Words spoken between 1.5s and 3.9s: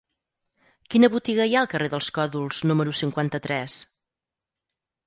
hi ha al carrer dels Còdols número cinquanta-tres?